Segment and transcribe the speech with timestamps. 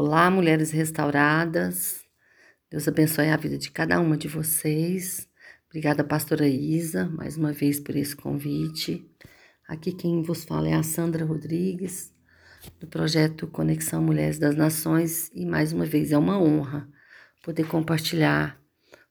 [0.00, 2.04] Olá, mulheres restauradas.
[2.70, 5.28] Deus abençoe a vida de cada uma de vocês.
[5.66, 9.04] Obrigada, pastora Isa, mais uma vez por esse convite.
[9.66, 12.14] Aqui quem vos fala é a Sandra Rodrigues,
[12.78, 16.88] do projeto Conexão Mulheres das Nações, e mais uma vez é uma honra
[17.42, 18.56] poder compartilhar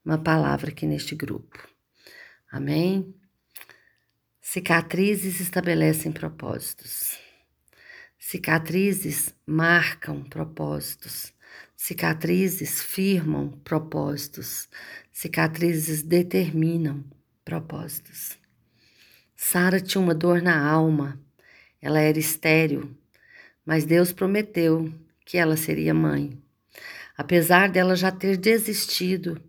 [0.05, 1.67] uma palavra aqui neste grupo.
[2.49, 3.13] Amém?
[4.39, 7.26] Cicatrizes estabelecem propósitos.
[8.29, 11.31] Cicatrizes marcam propósitos.
[11.77, 14.67] Cicatrizes firmam propósitos.
[15.13, 17.05] Cicatrizes determinam
[17.45, 18.37] propósitos.
[19.33, 21.17] Sara tinha uma dor na alma.
[21.81, 22.93] Ela era estéril,
[23.65, 24.93] mas Deus prometeu
[25.25, 26.37] que ela seria mãe.
[27.17, 29.41] Apesar dela já ter desistido,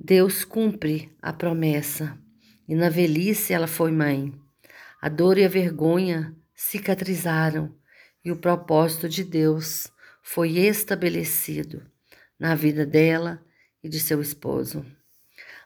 [0.00, 2.18] Deus cumpre a promessa.
[2.66, 4.32] E na velhice ela foi mãe.
[4.98, 7.76] A dor e a vergonha cicatrizaram
[8.24, 9.90] e o propósito de Deus
[10.22, 11.86] foi estabelecido
[12.38, 13.42] na vida dela
[13.82, 14.84] e de seu esposo.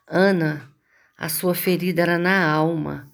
[0.07, 0.73] Ana,
[1.17, 3.13] a sua ferida era na alma,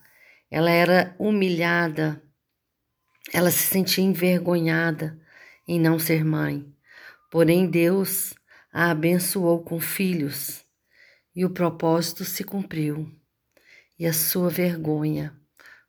[0.50, 2.22] ela era humilhada,
[3.32, 5.18] ela se sentia envergonhada
[5.66, 6.66] em não ser mãe.
[7.30, 8.34] Porém, Deus
[8.72, 10.64] a abençoou com filhos
[11.34, 13.08] e o propósito se cumpriu,
[13.98, 15.38] e a sua vergonha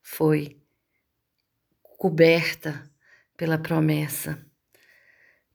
[0.02, 0.62] foi
[1.98, 2.90] coberta
[3.40, 4.38] pela promessa.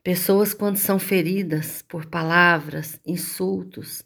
[0.03, 4.03] Pessoas, quando são feridas por palavras, insultos,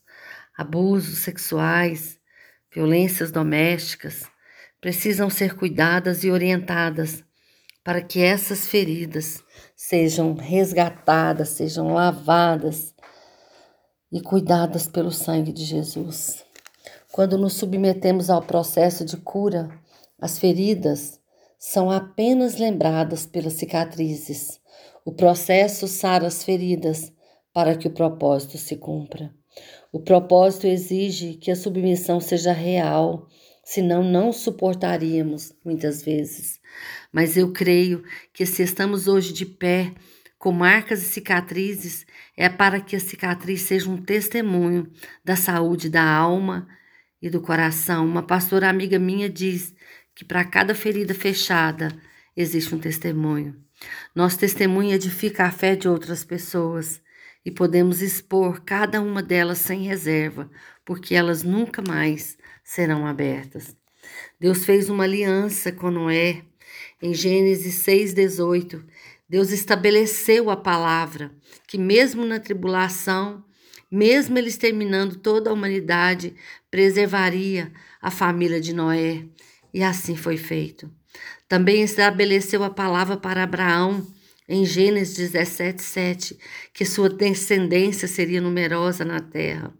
[0.57, 2.19] abusos sexuais,
[2.75, 4.25] violências domésticas,
[4.81, 7.23] precisam ser cuidadas e orientadas
[7.84, 9.45] para que essas feridas
[9.77, 12.93] sejam resgatadas, sejam lavadas
[14.11, 16.45] e cuidadas pelo sangue de Jesus.
[17.12, 19.71] Quando nos submetemos ao processo de cura,
[20.21, 21.18] as feridas
[21.59, 24.61] são apenas lembradas pelas cicatrizes.
[25.05, 27.12] O processo sara as feridas
[27.53, 29.34] para que o propósito se cumpra.
[29.91, 33.27] O propósito exige que a submissão seja real,
[33.65, 36.60] senão não suportaríamos muitas vezes.
[37.12, 39.93] Mas eu creio que se estamos hoje de pé,
[40.38, 42.06] com marcas e cicatrizes,
[42.37, 44.88] é para que a cicatriz seja um testemunho
[45.25, 46.69] da saúde da alma
[47.21, 48.06] e do coração.
[48.06, 49.75] Uma pastora amiga minha diz
[50.19, 51.97] que para cada ferida fechada
[52.37, 53.55] existe um testemunho.
[54.12, 57.01] Nosso testemunho edifica a fé de outras pessoas
[57.45, 60.51] e podemos expor cada uma delas sem reserva,
[60.84, 63.77] porque elas nunca mais serão abertas.
[64.41, 66.43] Deus fez uma aliança com Noé.
[67.01, 68.84] Em Gênesis 6,18,
[69.28, 71.31] Deus estabeleceu a palavra
[71.65, 73.45] que, mesmo na tribulação,
[73.89, 76.34] mesmo ele exterminando toda a humanidade,
[76.69, 77.71] preservaria
[78.03, 79.25] a família de Noé
[79.73, 80.91] e assim foi feito.
[81.49, 84.06] Também estabeleceu a palavra para Abraão
[84.49, 86.39] em Gênesis 17, 7,
[86.73, 89.73] que sua descendência seria numerosa na terra.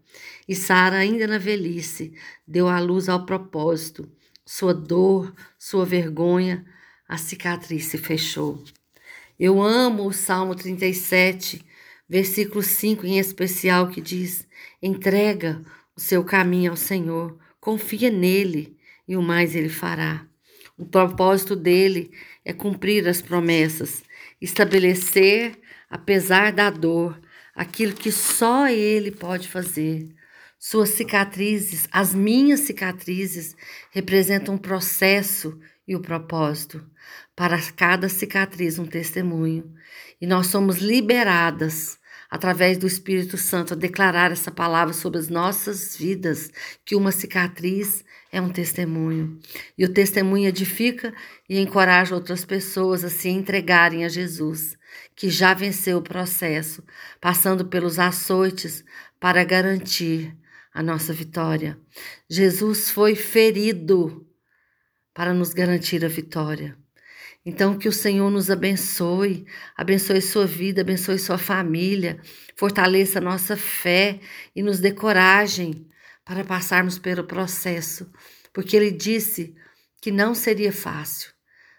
[0.47, 2.13] E Sara, ainda na velhice,
[2.47, 4.09] deu à luz ao propósito.
[4.45, 6.65] Sua dor, sua vergonha,
[7.07, 8.63] a cicatriz se fechou.
[9.39, 11.63] Eu amo o Salmo 37,
[12.07, 14.47] versículo 5 em especial, que diz:
[14.81, 15.61] entrega
[15.95, 18.78] o seu caminho ao Senhor, confia nele
[19.09, 20.23] e o mais ele fará.
[20.77, 22.11] O propósito dele
[22.45, 24.03] é cumprir as promessas,
[24.39, 25.59] estabelecer,
[25.89, 27.19] apesar da dor,
[27.55, 30.07] aquilo que só ele pode fazer.
[30.59, 33.55] Suas cicatrizes, as minhas cicatrizes,
[33.91, 36.85] representam um processo e o propósito.
[37.35, 39.73] Para cada cicatriz, um testemunho.
[40.21, 41.98] E nós somos liberadas
[42.29, 46.51] através do Espírito Santo, a declarar essa palavra sobre as nossas vidas,
[46.85, 49.39] que uma cicatriz é um testemunho.
[49.77, 51.13] E o testemunho edifica
[51.49, 54.77] e encoraja outras pessoas a se entregarem a Jesus,
[55.15, 56.83] que já venceu o processo,
[57.19, 58.83] passando pelos açoites
[59.19, 60.37] para garantir
[60.73, 61.79] a nossa vitória.
[62.29, 64.25] Jesus foi ferido
[65.13, 66.77] para nos garantir a vitória.
[67.45, 69.45] Então, que o Senhor nos abençoe,
[69.75, 72.19] abençoe sua vida, abençoe sua família,
[72.55, 74.19] fortaleça nossa fé
[74.55, 75.87] e nos dê coragem
[76.25, 78.11] para passarmos pelo processo,
[78.53, 79.55] porque Ele disse
[80.01, 81.31] que não seria fácil,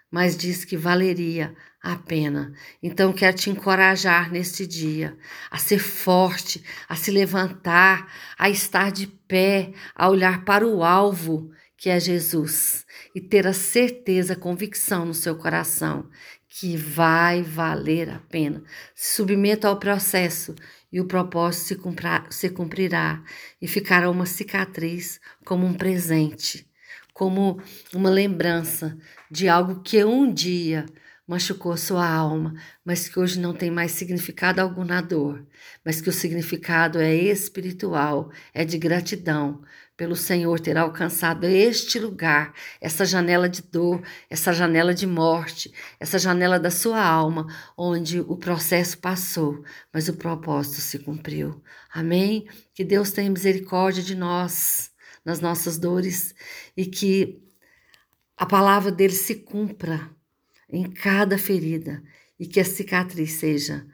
[0.09, 2.53] mas disse que valeria a pena.
[2.81, 5.17] Então, quero te encorajar neste dia
[5.49, 11.51] a ser forte, a se levantar, a estar de pé, a olhar para o alvo
[11.81, 12.85] que é Jesus,
[13.15, 16.07] e ter a certeza, a convicção no seu coração
[16.47, 18.63] que vai valer a pena.
[18.93, 20.53] Se submeta ao processo
[20.93, 23.23] e o propósito se, cumpra, se cumprirá
[23.59, 26.69] e ficará uma cicatriz como um presente,
[27.15, 27.59] como
[27.91, 28.95] uma lembrança
[29.31, 30.85] de algo que um dia
[31.27, 32.53] machucou sua alma,
[32.83, 35.45] mas que hoje não tem mais significado algum na dor,
[35.85, 39.61] mas que o significado é espiritual, é de gratidão
[39.95, 46.17] pelo Senhor ter alcançado este lugar, essa janela de dor, essa janela de morte, essa
[46.17, 47.45] janela da sua alma,
[47.77, 49.63] onde o processo passou,
[49.93, 51.61] mas o propósito se cumpriu.
[51.93, 52.47] Amém?
[52.73, 54.91] Que Deus tenha misericórdia de nós,
[55.23, 56.33] nas nossas dores,
[56.75, 57.39] e que
[58.35, 60.09] a palavra dele se cumpra
[60.71, 62.01] em cada ferida
[62.39, 63.85] e que a cicatriz seja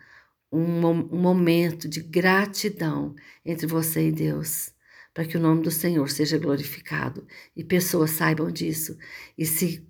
[0.52, 3.16] um, um momento de gratidão
[3.46, 4.72] entre você e Deus,
[5.14, 8.98] para que o nome do Senhor seja glorificado e pessoas saibam disso
[9.38, 9.86] e se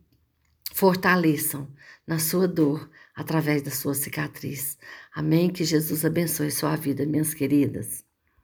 [0.73, 1.71] fortaleçam
[2.05, 4.77] na sua dor através da sua cicatriz.
[5.13, 5.49] Amém?
[5.49, 8.06] Que Jesus abençoe sua vida, minhas queridas.